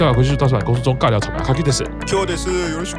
[0.00, 2.96] 跟我去上海回去，到时候公司中尬聊草莓，卡基的是，Q 的是，有事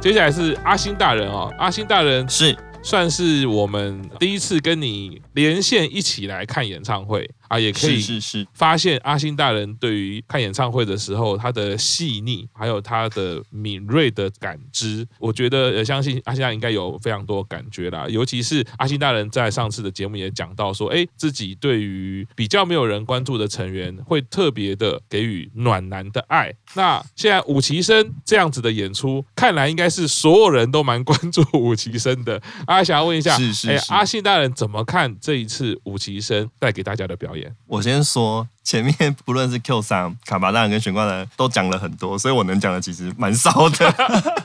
[0.00, 2.54] 接下来是阿星大人哦，阿星大人是。
[2.82, 7.30] 算是我们第一次跟你连线一起来看演唱会。
[7.50, 18.06] 啊，也可以是是发现阿星大人对于看演唱会的时候，他的细腻，还有他的敏锐的感知，我觉得相信阿星大人应该有非常多感觉啦。
[18.08, 26.54] 尤其是阿星大人在上次的节目也讲到说，哎，自己对于比较没有人关注的成员，会特别的给予暖男的爱。
[26.74, 32.40] 那现在武其生这样子的演出，看来应该是所有人都蛮关注武其生的。
[32.64, 37.39] 啊，想要问一下，是是，是，阿信大人怎么看这一次武其生带给大家的表演？
[37.66, 43.94] 我先说，前面不论是 Q 三、卡巴大人跟玄关人都讲了很多，所以我能讲的其实蛮少的。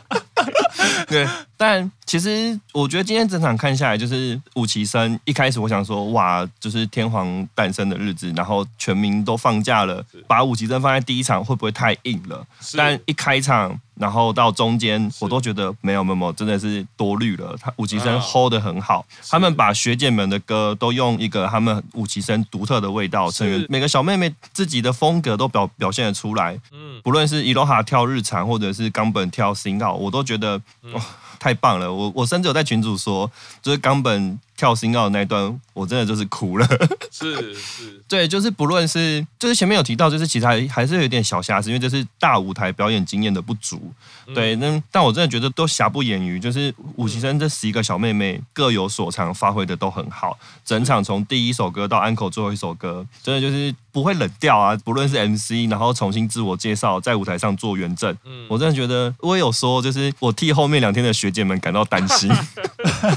[1.08, 12.46] 对，但其实我觉得今天整场看下来，就是五期生一开始我想说，哇，就是天皇诞生的日子，然后全民都放假了，把五期生放在第一场会不会太硬了？
[12.76, 13.80] 但一开场。
[13.96, 17.56] 然后到中间，我都觉得没有没有真的是多虑了。
[17.60, 26.60] 他五级生 hold 得很好，他们把学姐们的歌都用一个他们五级生独特的味道，成员每个小妹妹自己的风格都表表现得出来。
[26.72, 30.62] 嗯，不论是伊罗哈跳日常，或者是冈本跳 single，我都觉得
[30.94, 31.02] 哇。
[31.38, 31.94] 太棒了！
[31.94, 33.30] 我我甚至有在群主说，
[33.62, 36.67] 就是冈本跳新奥的那一段，我真的就是哭了。
[37.11, 43.92] 是是，对，就是不论是就是前面有提到，就是其实还还是有点小瑕疵，因为这是大舞台表演经验的不足。
[44.34, 50.38] 对，那但我真的觉得都瑕不掩瑜，就是五期生这十一个小妹妹各有所长，发挥的都很好。
[50.66, 54.75] 整场从第一首歌到安口最后一首歌，真的就是不会冷掉啊！
[54.84, 62.31] 不论是 MC，然后重新自我介绍，在舞台上做圆阵，我真的觉得我有说，就是我替后面两天的学姐们感到担心。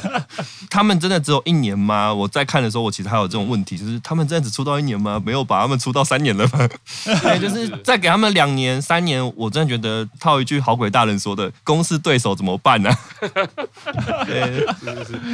[0.70, 2.14] 他们真的只有一年吗？
[2.14, 5.22] 我在看的时候，我其实还有这种问题，就是他们真的只出道一年吗？
[5.22, 5.60] 没有吧？
[5.60, 6.66] 他们出道三年了吗？
[7.20, 14.24] 对，就是再给他们两年、三年，我真的觉得套一句好鬼大人说的，公司对手怎么办呢、 啊？
[14.24, 14.66] 对，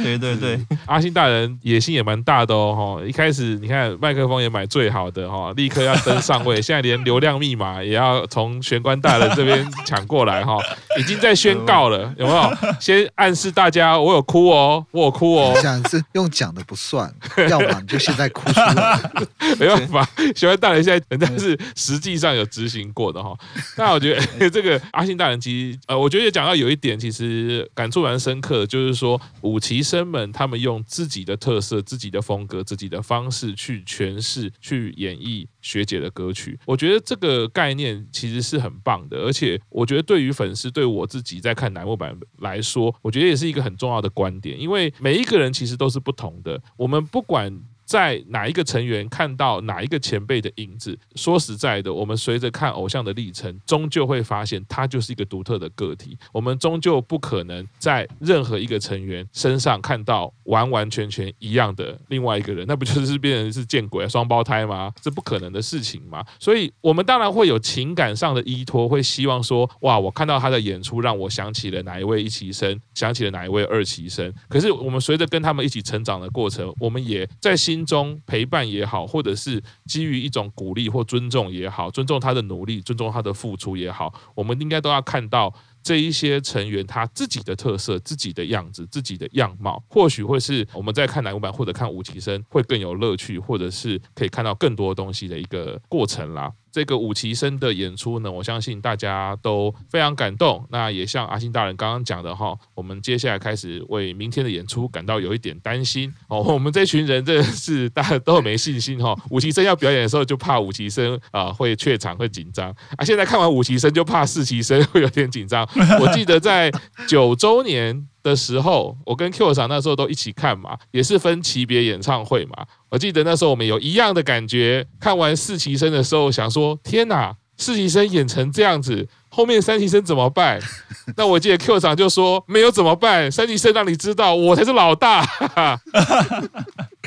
[0.03, 10.57] 对对对，阿星大人野心也蛮大的哦，一开始你看麦克风也买最好的哈，立刻要登上位，现在连流量密码也要从玄关大人这边抢过来哈，
[10.99, 12.53] 已经在宣告了，有没有？
[12.81, 15.53] 先暗示大家，我有哭哦，我有哭哦。
[15.61, 17.13] 讲是用讲的不算，
[17.49, 19.11] 要么你就现在哭出来。
[19.59, 23.35] 没办法，喜欢大人现在人家是实际上有执行过的哈。
[23.77, 36.57] 那我觉得这个阿信大人其实呃，我觉得也讲到有一点，其实感触蛮深刻的，就是说五期生们他们用自己的特色、自己的风格、自己的方式去诠释、去演绎学姐的歌曲。
[36.65, 46.61] 我觉得这个概念其实是很棒的，而且我觉得对于粉丝，对我自己在看乃木坂来说，我觉得也是一个很重要的观点，因为每一个人其实都是不同的。
[46.77, 47.51] 我们不管。
[47.85, 50.97] 在哪一个成员看到哪一个前辈的影子？
[51.15, 56.17] 说实在的，我们随着看偶像的历程，终究会发现他就是一个独特的个体。
[56.33, 64.91] 我们终究不可能在任何一个成员身上看到完完全全一样的另外一个人，那不就是变成是见鬼啊，双胞胎吗？
[64.99, 66.25] 这不可能的事情嘛。
[66.39, 74.33] 所以，我们当然会有情感上的依托，会希望说，哇，我看到他的演出，让我想起了哪一位一期生，想起了哪一位二期生。
[74.49, 77.74] 可是，我们随着跟他们一起成长的过程，我们也在心。
[77.75, 85.53] 心中陪伴也好，或者是基于一种鼓励或尊重也好，尊重他的努力，尊重他的付出也好，我们应该都要看到
[85.85, 96.51] 这一些成员他自己的特色、自己的样子、自己的样貌，或许会是我们在看乃木坂或者看五期生会更有乐趣，或者是可以看到更多东西的一个过程啦。
[96.71, 100.67] 这个五期生的演出呢，我相信大家都非常感动。
[100.69, 106.41] 那也像阿星大人刚刚讲的哈，我们接下来开始为明天的演出感到有一点担心哦。
[106.51, 109.15] 我们这群人真的是大家都没信心哈。
[109.29, 115.65] 五期生要表演的时候就怕五期生啊会怯场会紧张啊，现在看完五期生就怕四期生会有点紧张。
[115.99, 116.71] 我记得在
[117.07, 122.65] 九周年的时候，我跟 Q 厂那时候都一起看嘛，也是分级别演唱会嘛。
[122.89, 129.07] 我记得那时候我们有一样的感觉，看完四期生的时候想说：天哪，四期生演成这样子。
[129.29, 130.57] 后面三期生怎么办？
[131.17, 135.27] 那我记得 Q 长就说没有怎么办，三期生让你知道我才是老大。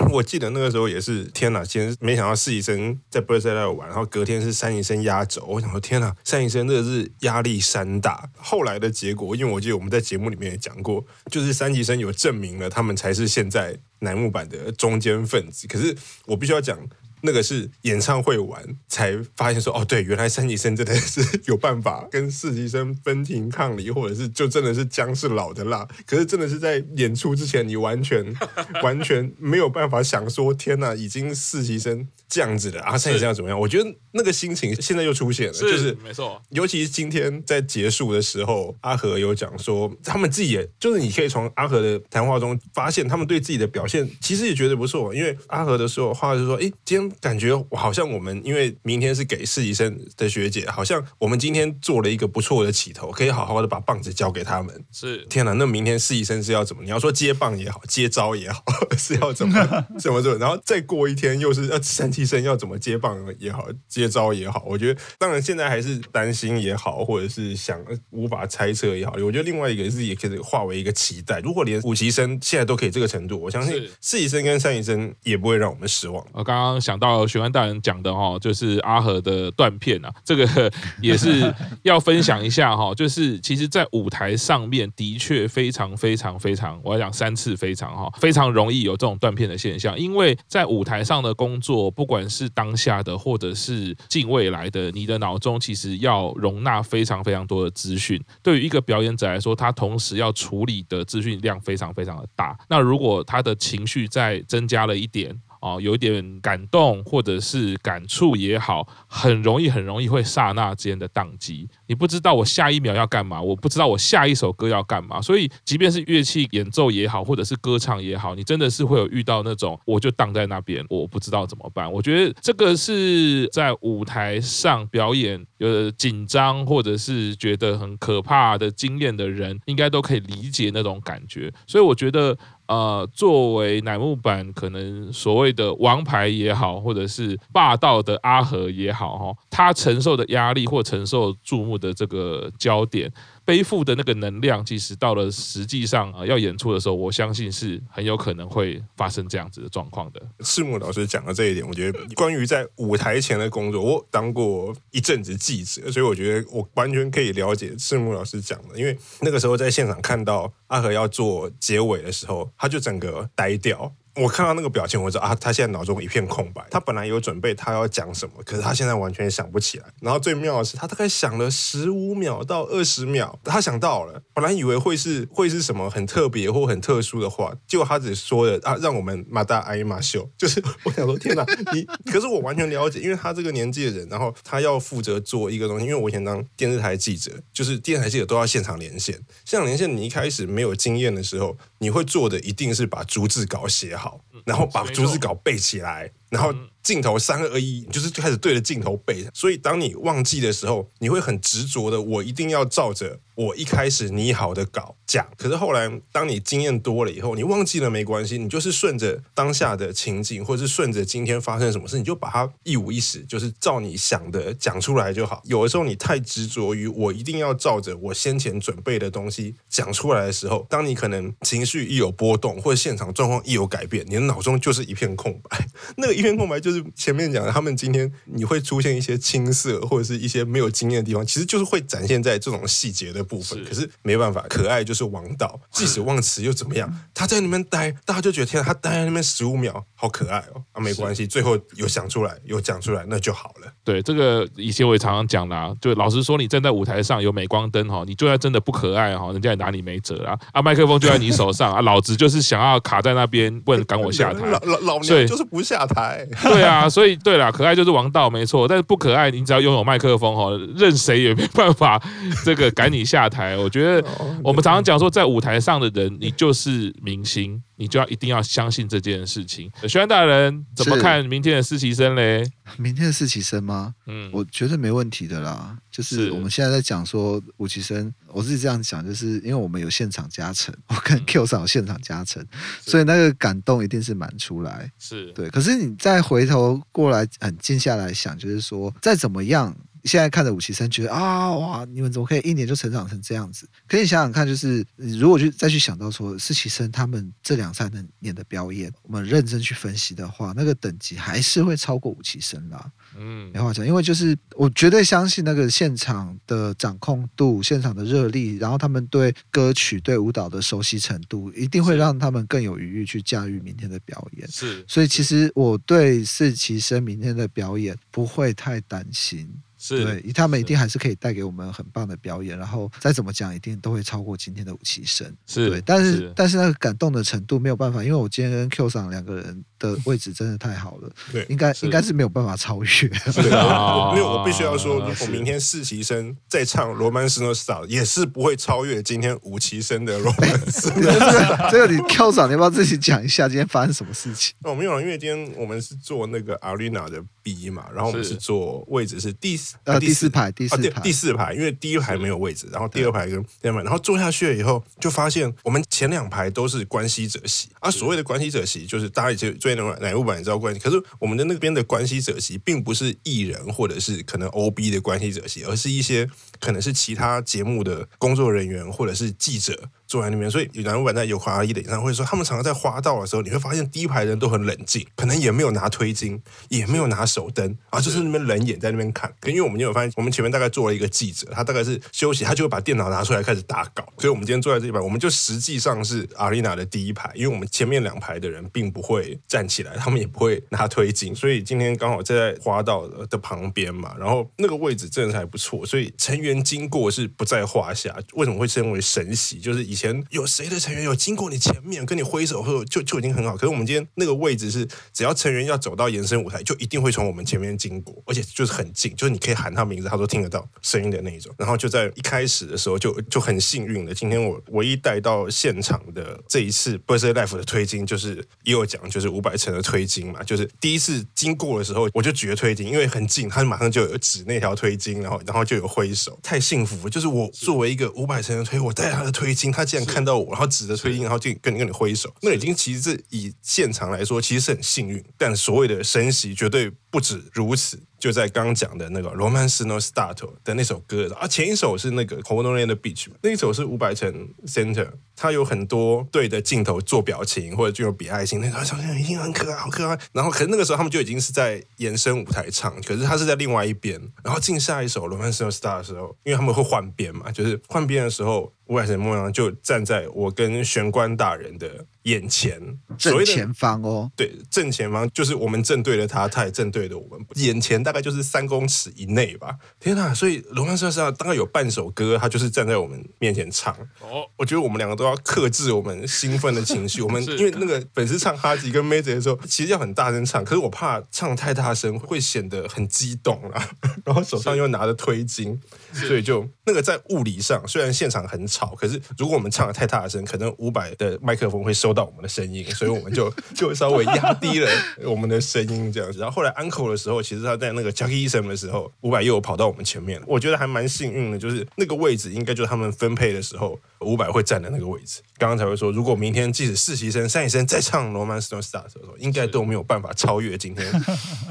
[0.12, 5.44] 我记得那个时候也是天哪，先没想到四级生在不在那玩，然后隔天是三级生压轴。
[5.46, 8.28] 我想说天哪，三级生真的是压力山大。
[8.36, 15.66] 后来的结果，因为我记得我们在节目里面也讲过，就是三级生有证明了他们才是现在乃木坂的中间分子。
[15.66, 15.96] 可是
[16.26, 16.78] 我必须要讲。
[17.22, 25.86] 那个是演唱会完才发现说，哦，对，原来三级生真的是有办法跟四级生分庭抗礼，或者是就真的是姜是老的辣。
[26.06, 28.24] 可是真的是在演出之前，你完全
[28.82, 33.58] 完全没有办法想说，天哪，已经四级生这样子了啊，三级生要怎么样？
[33.58, 36.40] 我觉得那个心情现在又出现了，是就是没错。
[36.50, 54.84] 尤其是今天在结束的时候，阿和有讲说，他们自己也就是你可以从阿和的谈话中发现，他们对自己的表现其实也觉得不错，因为阿和的时候话就是说，哎，今天感觉好像我们因为明天是给实习生的学姐，好像我们今天做了一个不错的起头，可以好好的把棒子交给他们。
[54.92, 56.82] 是，天哪，那明天实习生是要怎么？
[56.82, 58.62] 你要说接棒也好，接招也好，
[58.96, 59.54] 是要怎么
[59.98, 60.36] 怎么做？
[60.36, 67.78] 然后再过一天又是要三级生要怎么接棒也好，接招也好，我觉得当然现在还是担心也好，或者是想
[68.10, 71.40] 无法猜测也好，我觉得另外一个是也可以化为一个期待。
[71.40, 76.24] 如果连五级生现在都可以这个程度，我相信实习生跟三级生也不会让我们失望。
[76.32, 81.52] 我刚刚想到玄关大人讲的哈，就是阿和的断片啊， 这个也是
[81.82, 82.92] 要分享一下哈。
[82.96, 98.20] 就是其实，在舞台上面的确非常非常非常，我要讲三次非常哈，非常容易有这种断片的现象，因为在舞台上的工作，不管是当下的或者是近未来的，你的脑中其实要容纳非常非常多的资讯。
[98.42, 102.58] 对于一个表演者来说，他同时要处理的资讯量非常非常的大。
[102.68, 111.68] 那如果他的情绪再增加了一点，哦，有一点感动或者是感触也好，很容易很容易会刹那间的宕机。
[111.86, 115.20] 你不知道我下一秒要干嘛，我不知道我下一首歌要干嘛。
[115.20, 121.90] 所以，即便是乐器演奏也好，或者是歌唱也好，你真的是会有遇到那种我就荡在那边，我不知道怎么办。
[121.90, 131.52] 我觉得这个是在舞台上表演有紧张或者是觉得很可怕的经验的人，应该都可以理解那种感觉。
[131.66, 132.36] 所以，我觉得。
[132.68, 143.10] 呃，作为乃木坂可能所谓的王牌也好，或者是霸道的阿和也好，哈，他承受的压力或承受注目的这个焦点。
[143.48, 150.20] 背负的那个能量，其实到了实际上啊要演出的时候，我相信是很有可能会发生这样子的状况的。
[150.40, 158.78] 赤木老师讲的这一点，我觉得关于在舞台前的工作，我当过一阵子记者，所以我觉得我完全可以了解赤木老师讲的。
[158.78, 163.90] 因为那个时候在现场看到阿和要做结尾的时候，他就整个呆掉。
[164.18, 166.66] 我看到那个表情，我知道啊，他现在脑中一片空白。
[166.70, 169.84] 他本来有准备，他要讲什么，可是他现在完全想不起来。
[170.00, 174.22] 然后最妙的是，他大概想了十五秒到二十秒，他想到了。
[174.34, 180.28] 本来以为会是会是什么很特别或很特殊的话，结果他只说了啊，让我们马大挨马秀。
[180.36, 185.86] 就是我想说，天哪， 你可是我完全了解，因为他这个年纪的人，然后他要负责做一个东西。
[185.86, 189.14] 因为我以前当电视台记者，就是电视台记者都要现场连线。
[189.44, 194.07] 现场连线，你一开始没有经验的时候，你会做的一定是把逐字稿写好，
[194.48, 196.52] 然后把逐字稿背起来，然后。
[196.80, 199.28] 镜头三二一，就是就开始对着镜头背。
[199.34, 205.24] 所以当你忘记的时候，你会很执着的，我一定要照着我一开始拟好的稿讲。
[205.36, 215.40] 可是后来，当你经验多了以后，你忘记了没关系，你就是顺着当下的情景，或者是顺着今天发生什么事，你就把它一五一十，就是照你想的讲出来就好。
[215.44, 225.68] 有的时候你太执着于我一定要照着我先前准备的东西讲出来的时候，当你可能情绪一有波动，或者现场状况一有改变，你的脑中就是一片空白。
[225.96, 226.84] 那个一片空白就是。
[226.96, 233.62] 前面讲的，他们今天你会出现一些青涩或者是一些没有经验的地方，其实就是会展现在这种细节的部分。
[233.64, 236.92] 可是没办法，可爱就是王道， 即使忘词又怎么样？
[237.14, 240.62] 他在那边待，大家就觉得天啊，他待在那边十五秒，好可爱哦。
[240.72, 243.72] 啊，没关系，最后有想出来，有讲出来，那就好了。
[243.84, 250.38] 对，这个以前我也常常讲啦，就老实说，你站在舞台上有镁光灯哈，你就算真的不可爱哈，人家也拿你没辙啊。
[250.52, 254.40] 啊，麦克风就在你手上 啊，老子就是想要卡在那边，不能赶我下台。
[254.48, 256.26] 老老老娘就是不下台。
[256.42, 256.88] 对啊。
[256.88, 258.68] 所以，对啦，可爱就是王道，没错。
[258.68, 262.00] 但是不可爱，你只要拥有麦克风哈，任谁也没办法
[262.44, 263.56] 这个赶你下台。
[263.56, 264.06] 我觉得
[264.44, 269.70] 我们常常讲说，在舞台上的人，你就是明星，你就要一定要相信这件事情。
[269.88, 272.44] 玄关大人怎么看明天的四期生嘞？
[272.76, 273.94] 明天的四期生吗？
[274.06, 275.78] 嗯，我觉得没问题的啦。
[275.90, 282.44] 就是我们现在在讲说五期生，我是这样讲，就是因为我们有现场加成，我跟 Q 上有现场加成，
[282.82, 284.92] 所以那个感动一定是满出来。
[284.98, 293.68] 是对，可是你再回头过来很静下来想，就是说再怎么样，现在看着五期生，觉得啊哇，你们怎么可以一年就成长成这样子？
[293.86, 302.90] 可以想想看，就是如果去再去想到说四期生他们这两三年的表演，我们认真去分析的话，那个等级还是会超过五期生啦。
[303.16, 314.48] 嗯，没话讲，因为就是我绝对相信那个现场的掌控度、现场的热力，然后他们对歌曲、对舞蹈的熟悉程度，一定会让他们更有余裕去驾驭明天的表演。
[314.48, 319.48] 是，所以其实我对四期生明天的表演不会太担心。
[319.78, 320.04] 是。
[320.04, 325.32] 对，他们一定还是可以带给我们很棒的表演，然后再怎么讲，一定都会超过今天的五期生。
[325.46, 326.32] 是对，但是，是。
[326.36, 333.08] 但是那个感动的程度没有办法，因为我今天跟 Q 桑两个人的位置真的太好了，对，应该应该是没有办法超越。
[333.08, 341.70] 对啊，没有，我必须要说，如果明天四期生再唱《罗曼史诺斯岛》，也是不会超越今天五期生的罗曼史诺斯岛。
[341.72, 344.54] 这个你 Q 桑，你要不要自己讲一下今天发生什么事情？
[344.64, 350.52] 哦，没有，因为今天我们是做那个 Arena 的 B 嘛，然后我们是做位置是第四呃第四排。
[350.58, 366.28] 第四排，啊、第四排，因为第一排没有位置，然后第二排跟第二排，然后坐下去了以后，就发现我们前两排都是关系者席，而、啊、所谓的关系者席，就是大家也追哪哪部版也知道关系，可是我们的那边的关系者席，并不是艺人或者是可能 OB 的关系者席，而是一些
[366.60, 369.90] 可能是其他节目的工作人员或者是记者。
[370.08, 379.30] 坐在那边，所以南无版在有华阿姨的演唱会说，他们常常在花道的时候，你会发现第一排人都很冷静，可能也没有拿推金，也没有拿手灯，啊，就是那边冷眼在那边看。
[379.38, 384.02] 可因为我们就有发现，我们前面大概坐了一个记者，他大概是休息，他就会把电脑拿出来开始打稿。
[384.16, 398.16] 所以我们今天坐在这一排，我们就实际上是阿丽娜的第一排，因为我们前面两排的人并不会站起来，他们也不会拿推金，所以今天刚好在花道的旁边嘛，然后那个位置真的是还不错，所以成员经过是不在话下。
[398.32, 399.58] 为什么会称为神席？
[399.58, 403.56] 就是以前有谁的成员有经过你前面跟你挥手后就就已经很好。
[403.56, 411.52] 可是我们今天那个位置是，只要成员要走到延伸舞台，就一定会从我们前面经过，而且就是很近，就是你可以喊他名字，他都听得到声音的那一种。
[411.58, 427.08] 然后就在一开始的时候就就很幸运的，今天我唯一带到现场的这一次 Birthday life 的推金，就是也有讲，就是五百层的推金嘛，就是第一次经过的时候我就举了推金，因为很近，他马上就有指那条推金，然后然后就有挥手，太幸福。
[427.08, 435.24] 就是我作为一个五百层的推，我带他的推金，他竟然看到我，然后指着崔英，然后就跟你跟你挥手，那已经其实是以现场来说，其实是很幸运。
[435.36, 438.00] 但所谓的升息绝对不止如此。
[438.18, 450.18] 就在刚讲的那个《Romance No Start》的那首歌啊，前一首是那个《Honolulu Beach》，那一首是五百层 Center，它有很多对着镜头做表情或者就有比爱心，那个好像已经很可爱，好可爱。
[450.32, 454.20] 然后可是那个时候他们就已经是在延伸舞台唱，可是他是在另外一边。
[454.42, 458.72] 然后进下一首《Romance No Start》的时候，因为他们会换边嘛，就是换边的时候。
[458.88, 462.80] 五百层梦阳就站在我跟玄关大人的眼前，
[463.16, 469.76] 正前方哦，对，正前方就是我们正对着他，他也正对着我们，眼前大概就是三公尺以内吧。
[470.00, 470.32] 天哪！
[470.32, 473.94] 所以罗曼莎莎大概有半首歌，他就是站在我们面前唱。
[474.20, 477.20] 哦，我觉得我们两个都要克制我们兴奋的情绪。
[477.22, 483.90] 我们因为那个粉丝唱哈吉跟梅子的时候，其实要很大声唱，可是我怕唱太大声会显得很激动啊。
[484.24, 485.78] 然后手上又拿着推金，
[486.12, 488.77] 所以就那个在物理上，虽然现场很吵。
[488.78, 494.88] 好，可是如果我们唱的太大声，可能五百的麦克风会收到我们的声音， 所以我们就就稍微压低了
[495.24, 496.38] 我们的声音这样子。
[496.38, 505.40] 然后后来 Uncle 的时候，其实他在那个 Jackie Eason 的时候，五百又跑到我们前面，我觉得还蛮幸运的，就是那个位置应该就是他们分配的时候，五百会站的那个位置。
[505.58, 511.04] 刚刚才会说，如果明天即使实习生、三期生再唱《Romance Start》的时候，应该都没有办法超越今天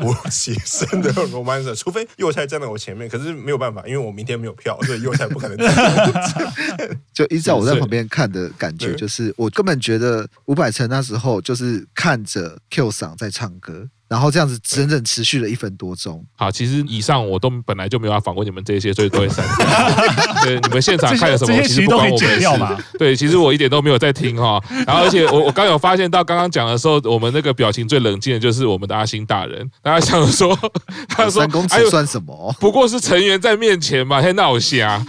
[0.01, 6.96] 五期生的《Romance》，除非右菜站在我前面，可是没有办法，因为我明天没有票，所以右菜不可能站在我前面。
[7.13, 13.87] 就依照我在旁边看的感觉，就是我根本觉得伍佰成那时候就是看着 Q 嗓在唱歌。
[14.07, 16.25] 然后这样子整整持续了一分多钟。
[16.35, 19.65] 好，其实以上我都本来就没有要访问你们这些，所以都会删掉。
[20.43, 21.61] 对，你们现场看了什么？
[21.63, 22.83] 其实不关我们的事。
[22.97, 24.61] 对，其实我一点都没有在听哈。
[24.85, 29.69] 然后，而且我我刚有发现到，刚刚讲的时候，我们那个表情最冷静的就是我们的阿星大人。
[29.81, 30.57] 大家想说，
[31.09, 32.55] 他说三公尺算什么？
[32.59, 35.05] 不过是成员在面前嘛，还闹瞎。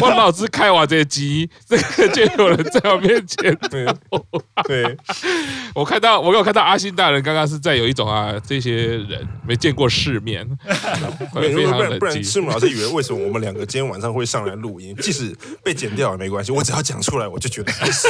[0.00, 3.56] 我脑子开完这机，这个就有人在我面前。
[3.70, 3.86] 对，
[4.68, 4.96] 对
[5.74, 8.19] 我看到，我有看到阿星大人刚刚是在有一种啊。
[8.20, 10.46] 啊，这些人没见过世面，
[11.32, 14.94] 不然不然，赤木老师以为为什么我们两个今天晚上会上来录音？
[15.00, 15.34] 即使
[15.64, 18.08] 被剪掉也没关系，我只要讲出来，我就觉得是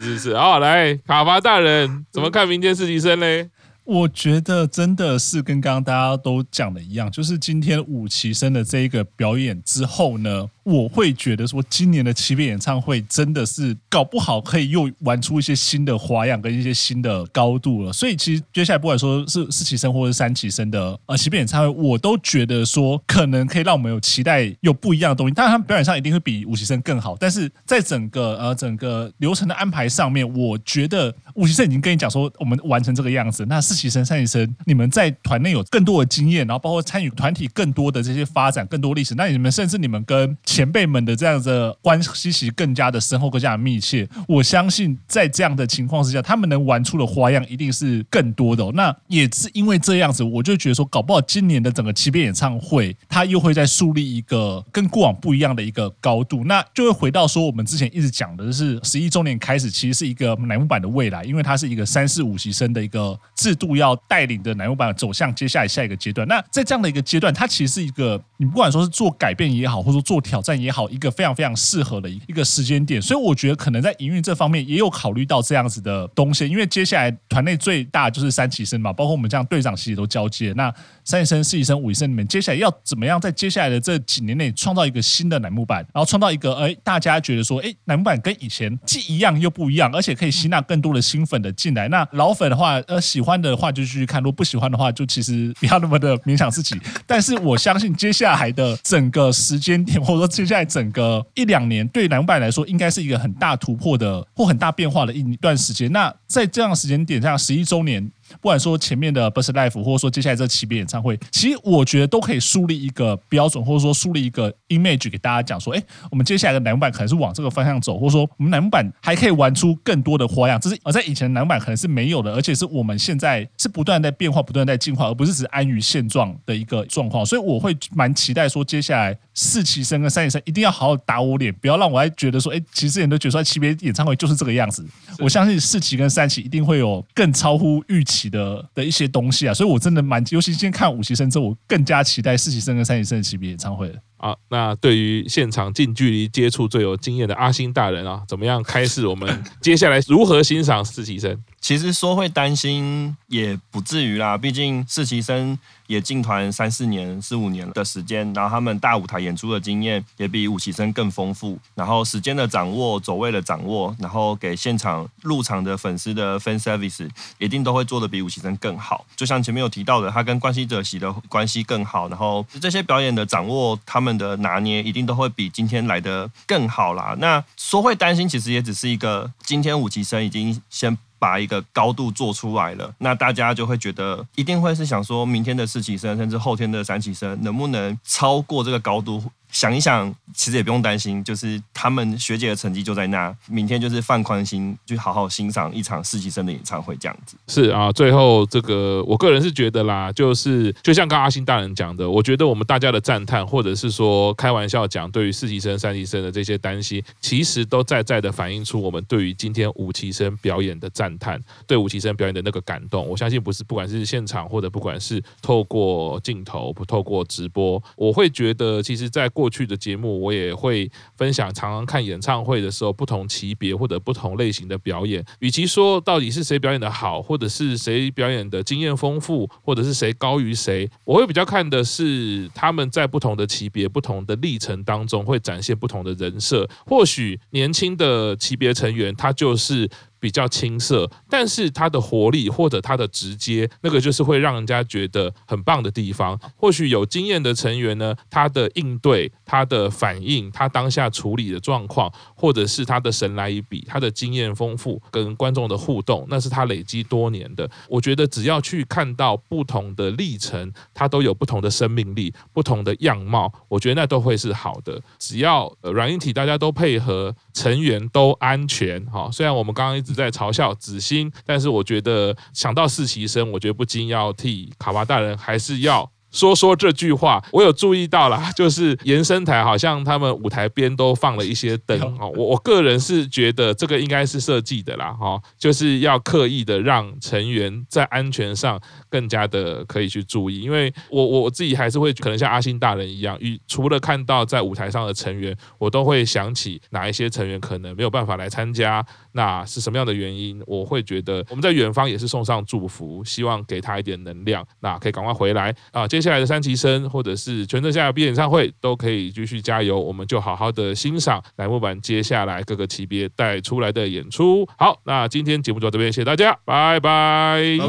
[0.00, 0.36] 是是。
[0.36, 3.50] 好，来卡巴大人怎么看明天四期生嘞？
[3.84, 10.48] 我觉得真的是跟刚刚大家都讲的一样，就是今天五期生的这一个表演之后呢。
[10.68, 17.90] 我会觉得说，今年的期别演唱会真的是搞不好可以又玩出一些新的花样跟一些新的高度了。
[17.90, 25.32] 所以其实接下来不管说是四期生或者是三期生的呃期别演唱会，我都觉得说可能可以让我们有期待有不一样的东西。
[25.32, 44.08] 当然他们表演上一定会比五期生更好，但是在整个呃整个流程的安排上面，我觉得五期生已经跟你讲说我们完成这个样子，那四期生、三期生你们在团内有更多的经验，然后包括参与团体更多的这些发展、更多历史，那你们甚至你们跟前辈们的这样子的关系其实更加的深厚、更加的密切。
[44.26, 48.68] 我相信在这样的情况之下，他们能玩出的花样一定是更多的。
[48.72, 56.42] 那也是因为这样子，我就觉得说，搞不好今年的整个期别演唱会，它又会在树立一个跟过往不一样的一个高度。
[56.42, 66.26] 那就会回到说，我们之前一直讲的就是十一周年开始，其实是一个乃木坂的未来，因为它是一个三四五级生的一个制度，要带领的乃木坂走向接下来下一个阶段。
[66.26, 73.02] 那在这样的一个阶段，它其实是一个你不管说是做改变也好，或者说做挑战但也好，一个非常非常适合的一个时间点。
[73.02, 80.54] 所以我觉得可能在营运这方面也有考虑到这样子的东西，因为接下来团内最大就是三期生嘛，包括我们这样队长其实都交接。
[80.56, 80.72] 那
[81.04, 91.88] 三期生、四期生、五期生，你们接下来要怎么样在接下来的这几年内创造一个新的乃木板，然后创造一个哎大家觉得说哎乃木板跟以前既一样又不一样，而且可以吸纳更多的新粉的进来。
[91.88, 96.80] 那老粉的话，呃喜欢的话就继续看，如果不喜欢的话，就其实不要那么的勉强自己。
[97.06, 105.90] 但是我相信接下来的整个时间点，或者说现在整个一两年，对南百来说，应该是一个很大突破的或很大变化的一段时间。
[105.92, 108.10] 那在这样的时间点上，十一周年。
[108.40, 127.24] 不管说前面的 Burst Life，或者说接下来这期别演唱会，其实我觉得都可以树立一个标准，或者说树立一个 image 给大家讲说，哎，我们接下来的乃木坂可能是往这个方向走，或者说我们乃木坂还可以玩出更多的花样，这是而在以前乃木坂可能是没有的，而且是我们现在是不断在变化、不断在进化，而不是只安于现状的一个状况。
[127.24, 134.86] 所以我会蛮期待说，接下来四期生跟三期生一定要好好打我脸，不要让我还觉得说，哎，其实之前都觉得说期别演唱会就是这个样子。
[135.18, 138.17] 我相信四期跟三期一定会有更超乎预期。
[138.30, 143.98] 的的一些东西啊，所以我真的蛮，尤其今天看五期生之后，我更加期待四期生跟三期生的级别演唱会了。
[144.18, 151.42] 啊，那对于现场近距离接触最有经验的阿星大人啊，怎么样开始我们 接下来如何欣赏四期生？
[151.60, 155.58] 其实说会担心也不至于啦，毕竟四期生
[155.88, 167.08] 也进团三四年、四五年的时间，然后他们大舞台演出的经验也比五期生更丰富，然后时间的掌握、走位的掌握，然后给现场入场的粉丝的 fan service
[167.38, 169.04] 一定都会做的比五期生更好。
[169.16, 177.14] 就像前面有提到的，他跟关系者席的关系更好，然后这些表演的掌握，他们的拿捏一定都会比今天来的更好啦。
[177.18, 180.96] 那说会担心，其实也只是一个今天五级生已经先。
[181.20, 189.20] 把一个高度做出来了，那大家就会觉得一定会是想说，明天的四级生，甚至后天的三级生，能不能超过这个高度？
[189.50, 197.36] 想一想，其实也不用担心，就是他们学姐的成绩就在那，明天就是放宽心，就好好欣赏一场四期生的演唱会这样子。
[197.48, 213.06] 是啊，最后这个我个人是觉得啦，就是就像刚阿星大人讲的，我觉得我们大家的赞叹，或者是说开玩笑讲，对于四期生、三级生的这些担心，其实都在在的反映出我们对于今天五期生表演的赞叹，对五期生表演的那个感动。
[213.08, 221.48] 我相信不是不管是现场或者不管是透过镜头不透过直播，我会觉得其实，在过去的节目，我也会分享。
[221.54, 236.68] 常常看演唱会的时候，不同级别或者不同类型的表演，与其说到底是谁表演的好，或者是谁表演的经验丰富，或者是谁高于谁，我会比较看的是他们在不同的级别、不同的历程当中，会展现不同的人设。
[236.84, 239.88] 或许年轻的级别成员，他就是。
[240.20, 246.38] 比较青涩，但是他的活力或者他的直接，那个就是会让人家觉得很棒的地方。
[246.56, 257.70] 或许有经验的成员呢，他的应对、他的反应、他当下处理的状况，或者是他的神来一笔、他的经验丰富跟观众的互动，那是他累积多年的。
[257.88, 265.00] 我觉得只要去看到不同的历程，他都有不同的生命力、不同的样貌，我觉得那都会是好的。
[265.18, 269.04] 只要软硬体大家都配合，成员都安全。
[269.06, 270.07] 哈，虽然我们刚刚。
[270.12, 276.10] 在嘲笑子欣，但是我觉得想到实习生，我觉得不禁要替卡巴大人还是要。
[276.30, 282.30] 说说这句话，我有注意到了， 就是延伸台好像他们舞台边都放了一些灯哦。
[282.36, 290.60] 我我个人是觉得这个应该是设计的啦，哈，就是要刻意的让成员在安全上更加的可以去注意。
[290.60, 300.62] 因为我我自己还是会可能像阿星大人一样，与除了看到在舞台上的成员，我都会想起哪一些成员可能没有办法来参加，那是什么样的原因？
[300.66, 306.06] 我会觉得我们在远方也是送上祝福，希望给他一点能量，那可以赶快回来啊。
[306.06, 314.68] 接接下来的三级生或者是全盛夏毕业演唱会都可以继续加油，我们就好好的欣赏乃木坂接下来各个级别带出来的演出。
[314.76, 317.86] 好，那今天节目就到这边，谢谢大家，拜拜，拜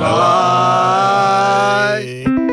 [2.37, 2.48] 拜。